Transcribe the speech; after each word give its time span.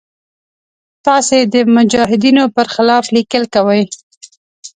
تاسې 1.05 1.37
د 1.53 1.55
مجاهدینو 1.75 2.43
پر 2.55 2.67
خلاف 2.73 3.05
لیکل 3.15 3.43
کوئ. 3.53 3.83